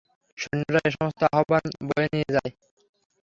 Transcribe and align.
সৈন্যরা 0.37 0.79
এ 0.81 0.89
সমস্ত 0.95 1.21
আহবান 1.29 1.63
বয়ে 1.87 2.07
নিয়ে 2.13 2.29
যায়। 2.35 2.51